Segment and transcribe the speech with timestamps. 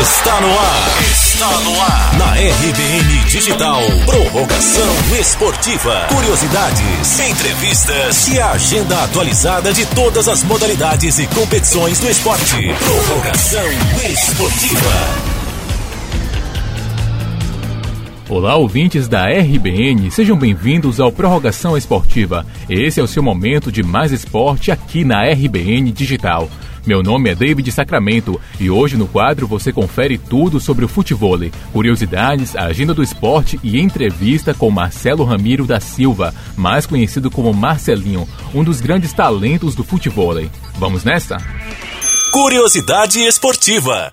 [0.00, 1.02] Está no ar.
[1.10, 2.18] Está no ar.
[2.18, 3.80] Na RBN Digital.
[4.06, 4.86] Prorrogação
[5.18, 6.06] esportiva.
[6.14, 12.72] Curiosidades, entrevistas e a agenda atualizada de todas as modalidades e competições do esporte.
[12.78, 13.66] Prorrogação
[14.08, 15.38] esportiva.
[18.28, 22.46] Olá, ouvintes da RBN, sejam bem-vindos ao Prorrogação Esportiva.
[22.68, 26.48] Esse é o seu momento de mais esporte aqui na RBN Digital.
[26.88, 31.38] Meu nome é David Sacramento e hoje no quadro você confere tudo sobre o futebol,
[31.70, 37.52] curiosidades, a agenda do esporte e entrevista com Marcelo Ramiro da Silva, mais conhecido como
[37.52, 40.36] Marcelinho, um dos grandes talentos do futebol.
[40.78, 41.36] Vamos nessa?
[42.32, 44.10] Curiosidade esportiva.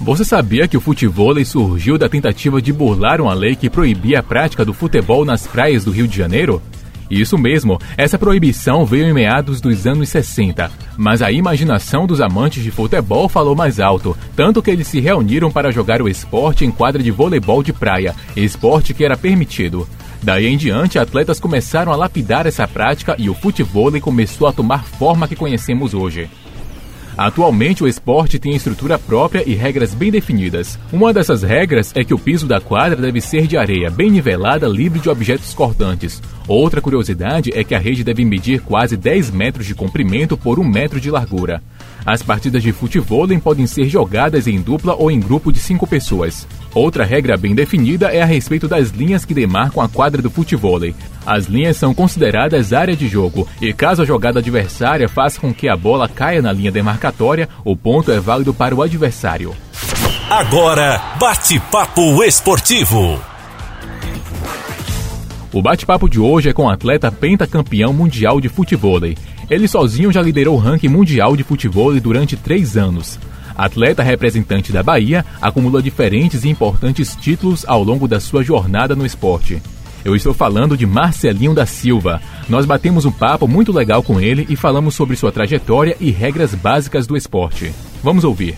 [0.00, 4.22] Você sabia que o futebol surgiu da tentativa de burlar uma lei que proibia a
[4.22, 6.62] prática do futebol nas praias do Rio de Janeiro?
[7.10, 12.62] Isso mesmo, essa proibição veio em meados dos anos 60, mas a imaginação dos amantes
[12.62, 16.70] de futebol falou mais alto, tanto que eles se reuniram para jogar o esporte em
[16.70, 19.88] quadra de voleibol de praia, esporte que era permitido.
[20.22, 24.84] Daí em diante, atletas começaram a lapidar essa prática e o futebol começou a tomar
[24.84, 26.28] forma que conhecemos hoje.
[27.16, 30.78] Atualmente, o esporte tem estrutura própria e regras bem definidas.
[30.92, 34.68] Uma dessas regras é que o piso da quadra deve ser de areia, bem nivelada,
[34.68, 36.22] livre de objetos cortantes.
[36.46, 40.64] Outra curiosidade é que a rede deve medir quase 10 metros de comprimento por 1
[40.64, 41.62] metro de largura.
[42.04, 46.46] As partidas de futebol podem ser jogadas em dupla ou em grupo de cinco pessoas.
[46.76, 50.78] Outra regra bem definida é a respeito das linhas que demarcam a quadra do futebol.
[51.24, 55.70] As linhas são consideradas área de jogo e caso a jogada adversária faça com que
[55.70, 59.56] a bola caia na linha demarcatória, o ponto é válido para o adversário.
[60.28, 63.18] Agora, bate-papo esportivo.
[65.50, 69.00] O bate-papo de hoje é com o atleta pentacampeão mundial de futebol.
[69.48, 73.18] Ele sozinho já liderou o ranking mundial de futebol durante três anos.
[73.56, 79.06] Atleta representante da Bahia, acumula diferentes e importantes títulos ao longo da sua jornada no
[79.06, 79.62] esporte.
[80.04, 82.20] Eu estou falando de Marcelinho da Silva.
[82.48, 86.54] Nós batemos um papo muito legal com ele e falamos sobre sua trajetória e regras
[86.54, 87.72] básicas do esporte.
[88.04, 88.56] Vamos ouvir.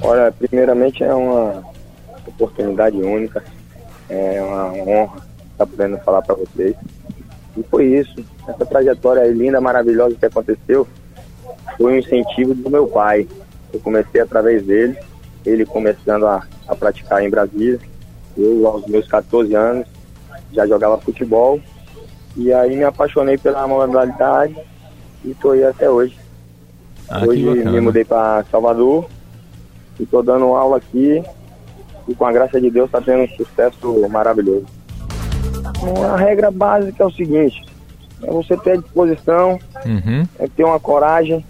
[0.00, 1.62] Olha, primeiramente é uma
[2.26, 3.44] oportunidade única,
[4.08, 5.18] é uma honra
[5.52, 6.74] estar podendo falar para vocês.
[7.56, 10.88] E foi isso, essa trajetória linda, maravilhosa que aconteceu,
[11.76, 13.28] foi um incentivo do meu pai.
[13.72, 14.96] Eu comecei através dele,
[15.44, 17.78] ele começando a, a praticar em Brasília,
[18.36, 19.86] eu, aos meus 14 anos,
[20.52, 21.60] já jogava futebol.
[22.36, 24.56] E aí me apaixonei pela modalidade
[25.24, 26.16] e estou aí até hoje.
[27.08, 29.08] Ah, hoje me mudei para Salvador
[29.98, 31.22] e estou dando aula aqui
[32.06, 34.66] e com a graça de Deus está tendo um sucesso maravilhoso.
[36.12, 37.64] A regra básica é o seguinte,
[38.22, 40.26] é você ter disposição, uhum.
[40.38, 41.44] é ter uma coragem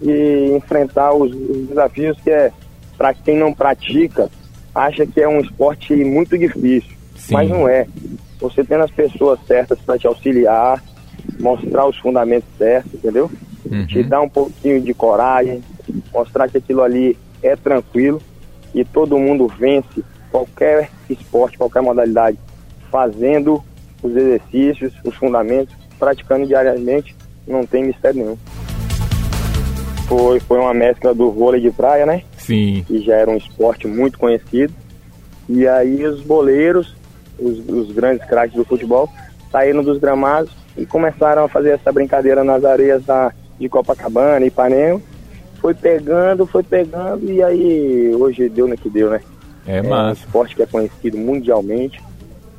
[0.00, 2.52] e enfrentar os, os desafios que é
[2.96, 4.28] para quem não pratica,
[4.74, 7.34] acha que é um esporte muito difícil, Sim.
[7.34, 7.86] mas não é.
[8.40, 10.82] Você tendo as pessoas certas para te auxiliar,
[11.38, 13.30] mostrar os fundamentos certos, entendeu?
[13.70, 13.86] Uhum.
[13.86, 15.62] Te dar um pouquinho de coragem,
[16.12, 18.20] mostrar que aquilo ali é tranquilo
[18.74, 22.38] e todo mundo vence qualquer esporte, qualquer modalidade,
[22.90, 23.62] fazendo
[24.02, 27.16] os exercícios, os fundamentos, praticando diariamente,
[27.46, 28.38] não tem mistério nenhum.
[30.08, 32.22] Foi, foi uma mescla do vôlei de praia, né?
[32.38, 32.82] Sim.
[32.86, 34.72] Que já era um esporte muito conhecido.
[35.46, 36.96] E aí os boleiros,
[37.38, 39.06] os, os grandes craques do futebol,
[39.52, 44.48] saíram dos gramados e começaram a fazer essa brincadeira nas areias da, de Copacabana, e
[44.48, 44.98] Ipanema.
[45.60, 49.20] Foi pegando, foi pegando e aí hoje deu no que deu, né?
[49.66, 49.92] É, mas...
[49.92, 52.02] é um esporte que é conhecido mundialmente.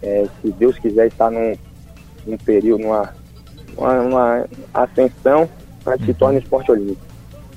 [0.04, 1.56] É, se Deus quiser estar num,
[2.28, 3.14] num período, numa,
[3.76, 5.50] uma, uma ascensão
[5.84, 6.08] para que uhum.
[6.08, 7.09] se torne esporte olímpico.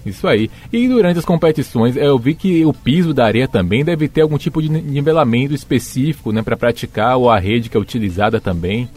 [0.04, 0.50] Isso aí.
[0.72, 4.36] E durante as competições, eu vi que o piso da areia também deve ter algum
[4.36, 8.88] tipo de nivelamento específico, né, para praticar ou a rede que é utilizada também.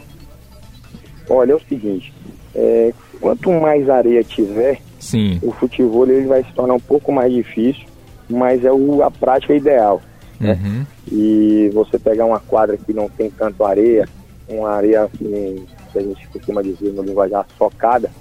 [1.30, 2.14] Olha, é o seguinte,
[2.54, 5.40] é, quanto mais areia tiver, Sim.
[5.42, 7.86] o futebol ele vai se tornar um pouco mais difícil,
[8.30, 10.02] mas é o, a prática ideal.
[10.40, 10.60] Né?
[10.64, 10.86] Uhum.
[11.12, 14.08] E você pegar uma quadra que não tem tanto areia,
[14.48, 18.12] uma areia assim, que a gente costuma dizer no linguajar socada,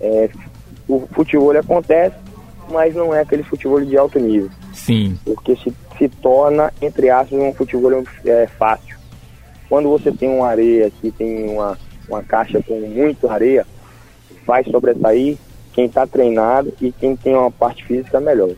[0.00, 0.28] é,
[0.88, 2.16] o futebol acontece,
[2.70, 4.50] mas não é aquele futebol de alto nível.
[4.72, 5.18] Sim.
[5.24, 8.98] Porque se, se torna, entre aspas, um futebol é, fácil.
[9.68, 11.78] Quando você tem uma areia que tem uma,
[12.08, 13.66] uma caixa com muito areia,
[14.46, 15.36] vai sobressair
[15.72, 18.50] quem está treinado e quem tem uma parte física melhor.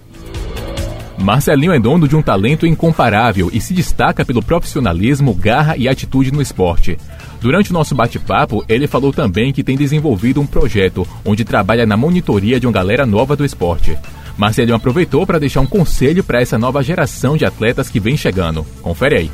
[1.18, 6.32] Marcelinho é dono de um talento incomparável e se destaca pelo profissionalismo, garra e atitude
[6.32, 6.98] no esporte.
[7.42, 11.96] Durante o nosso bate-papo, ele falou também que tem desenvolvido um projeto onde trabalha na
[11.96, 13.98] monitoria de uma galera nova do esporte.
[14.38, 18.64] Marcelinho aproveitou para deixar um conselho para essa nova geração de atletas que vem chegando.
[18.80, 19.30] Confere aí.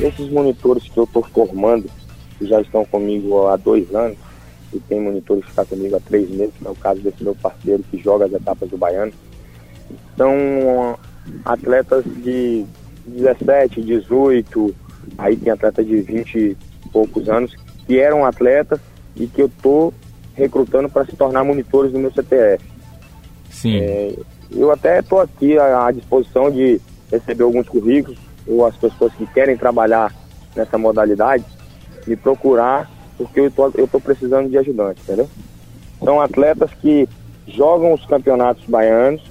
[0.00, 1.88] Esses monitores que eu estou formando,
[2.36, 4.18] que já estão comigo há dois anos,
[4.74, 7.36] e tem monitores que estão comigo há três meses, que é o caso desse meu
[7.36, 9.12] parceiro que joga as etapas do Baiano,
[10.16, 10.98] são
[11.44, 12.64] atletas de
[13.06, 14.74] 17, 18,
[15.16, 17.54] aí tem atleta de 20 e poucos anos,
[17.86, 18.80] que eram atletas
[19.16, 19.92] e que eu estou
[20.34, 22.64] recrutando para se tornar monitores do meu CTF.
[23.50, 23.78] Sim.
[23.80, 24.14] É,
[24.50, 29.26] eu até estou aqui à, à disposição de receber alguns currículos ou as pessoas que
[29.26, 30.14] querem trabalhar
[30.54, 31.44] nessa modalidade
[32.06, 35.28] me procurar porque eu tô, eu tô precisando de ajudante, entendeu?
[36.02, 37.06] São atletas que
[37.46, 39.22] jogam os campeonatos baianos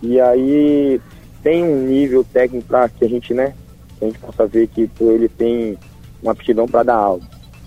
[0.00, 1.00] e aí
[1.42, 3.54] tem um nível técnico para que a gente, né,
[3.98, 5.76] que a gente possa ver que pô, ele tem
[6.24, 7.20] uma aptidão para dar aula.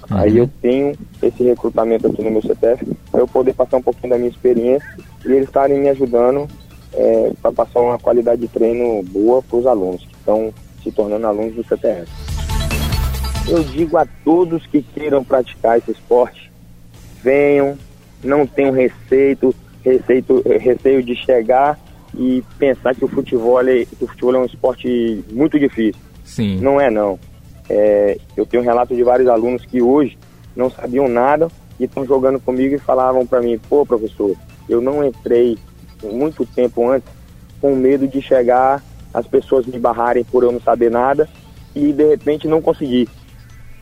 [0.09, 0.17] Uhum.
[0.17, 4.09] Aí eu tenho esse recrutamento aqui no meu CTF para eu poder passar um pouquinho
[4.09, 4.87] da minha experiência
[5.25, 6.47] e eles estarem me ajudando
[6.93, 11.27] é, para passar uma qualidade de treino boa para os alunos que estão se tornando
[11.27, 12.07] alunos do CTF.
[13.47, 16.51] Eu digo a todos que queiram praticar esse esporte,
[17.23, 17.77] venham,
[18.23, 20.25] não tenham receio, receio,
[20.59, 21.79] receio de chegar
[22.17, 26.01] e pensar que o futebol, é, que o futebol é um esporte muito difícil.
[26.25, 26.59] Sim.
[26.59, 27.17] Não é não.
[27.69, 30.17] É, eu tenho um relato de vários alunos que hoje
[30.55, 31.49] não sabiam nada
[31.79, 34.35] e estão jogando comigo e falavam para mim, pô professor,
[34.67, 35.57] eu não entrei
[36.03, 37.09] muito tempo antes
[37.61, 38.83] com medo de chegar,
[39.13, 41.27] as pessoas me barrarem por eu não saber nada
[41.75, 43.09] e de repente não conseguir.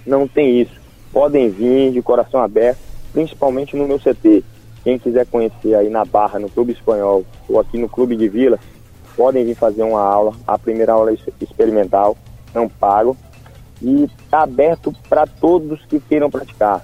[0.06, 0.80] Não tem isso.
[1.12, 2.80] Podem vir de coração aberto,
[3.12, 4.44] principalmente no meu CT.
[4.84, 8.60] Quem quiser conhecer aí na Barra, no Clube Espanhol ou aqui no Clube de Vila,
[9.16, 10.34] podem vir fazer uma aula.
[10.46, 12.16] A primeira aula é experimental,
[12.54, 13.18] não pago.
[13.82, 16.82] E está aberto para todos que queiram praticar.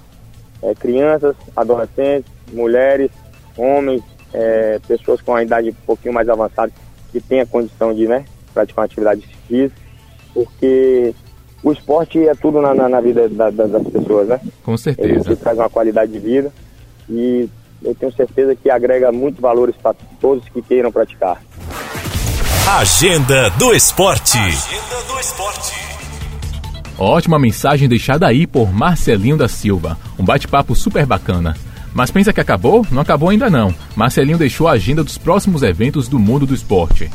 [0.62, 3.10] É, crianças, adolescentes, mulheres,
[3.58, 4.04] homens,
[4.34, 6.72] é, pessoas com a idade um pouquinho mais avançada
[7.12, 9.76] que têm a condição de né, praticar uma atividade física,
[10.34, 11.14] porque
[11.64, 14.40] o esporte é tudo na, na, na vida da, da, das pessoas, né?
[14.64, 15.30] Com certeza.
[15.30, 16.52] Ele traz uma qualidade de vida
[17.10, 17.50] e
[17.84, 21.42] eu tenho certeza que agrega muitos valores para todos que queiram praticar.
[22.80, 24.38] Agenda do Esporte.
[24.38, 25.91] Agenda do Esporte.
[27.04, 29.98] Ótima mensagem deixada aí por Marcelinho da Silva.
[30.20, 31.58] Um bate-papo super bacana.
[31.96, 32.86] Mas pensa que acabou?
[32.92, 33.74] Não acabou ainda não.
[33.96, 37.10] Marcelinho deixou a agenda dos próximos eventos do mundo do esporte.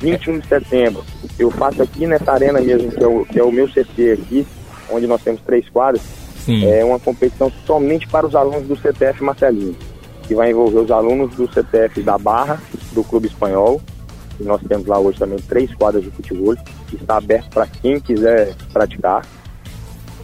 [0.00, 1.04] 21 de setembro,
[1.38, 4.44] eu faço aqui nessa arena mesmo, que é o, que é o meu CC aqui,
[4.90, 6.02] onde nós temos três quadros.
[6.44, 6.66] Sim.
[6.66, 9.76] É uma competição somente para os alunos do CTF Marcelinho,
[10.26, 12.60] que vai envolver os alunos do CTF da Barra,
[12.90, 13.80] do Clube Espanhol.
[14.40, 16.54] E nós temos lá hoje também três quadras de futebol,
[16.88, 19.26] que está aberto para quem quiser praticar.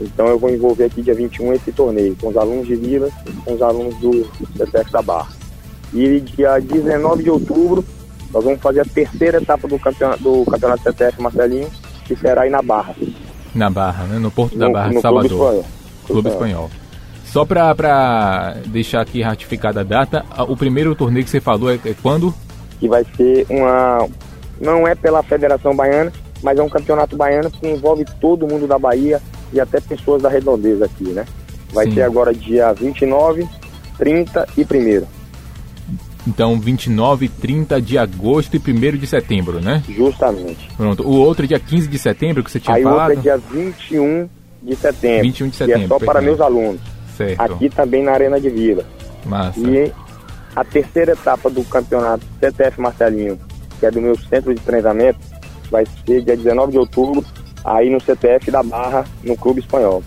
[0.00, 3.32] Então eu vou envolver aqui dia 21 esse torneio, com os alunos de Vila e
[3.32, 4.24] com os alunos do
[4.56, 5.32] CTF da Barra.
[5.92, 7.84] E dia 19 de outubro
[8.32, 11.70] nós vamos fazer a terceira etapa do campeonato, do campeonato CTF Marcelinho,
[12.04, 12.96] que será aí na Barra.
[13.54, 14.18] Na Barra, né?
[14.18, 15.30] No Porto da Barra, no, no Salvador.
[15.30, 15.64] Clube Espanhol.
[16.06, 16.70] Clube Espanhol.
[17.26, 21.94] Só para deixar aqui ratificada a data, o primeiro torneio que você falou é, é
[22.02, 22.34] quando?
[22.78, 24.08] Que vai ser uma.
[24.60, 26.12] Não é pela Federação Baiana,
[26.42, 29.20] mas é um campeonato baiano que envolve todo mundo da Bahia
[29.52, 31.24] e até pessoas da redondeza aqui, né?
[31.72, 31.94] Vai Sim.
[31.94, 33.48] ser agora dia 29,
[33.98, 35.06] 30 e 1
[36.26, 39.82] então, 29, 30 de agosto e 1 de setembro, né?
[39.88, 40.70] Justamente.
[40.76, 41.06] Pronto.
[41.06, 43.10] O outro é dia 15 de setembro que você tinha Aí falado?
[43.10, 44.28] Aí o outro é dia 21
[44.62, 45.22] de setembro.
[45.22, 45.80] 21 de setembro.
[45.80, 46.80] Que é só para meus alunos.
[47.14, 47.40] Certo.
[47.40, 48.84] Aqui também na Arena de Vila.
[49.26, 49.60] Massa.
[49.60, 49.92] E
[50.54, 53.38] a terceira etapa do campeonato CTF Marcelinho,
[53.78, 55.18] que é do meu centro de treinamento,
[55.70, 57.24] vai ser dia 19 de outubro,
[57.64, 60.02] aí no CTF da Barra, no Clube Espanhol.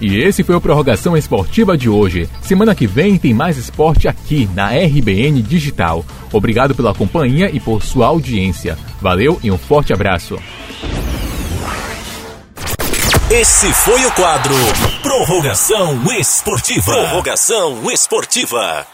[0.00, 2.28] E esse foi o Prorrogação Esportiva de hoje.
[2.42, 6.04] Semana que vem tem mais esporte aqui na RBN Digital.
[6.32, 8.76] Obrigado pela companhia e por sua audiência.
[9.00, 10.36] Valeu e um forte abraço.
[13.30, 14.54] Esse foi o quadro
[15.02, 16.92] Prorrogação Esportiva.
[16.92, 18.84] Prorrogação Esportiva.